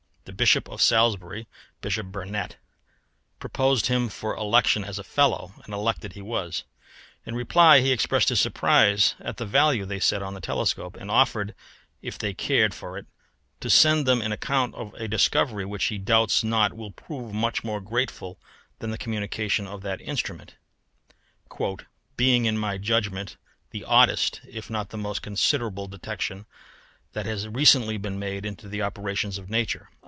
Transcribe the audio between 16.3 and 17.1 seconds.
not will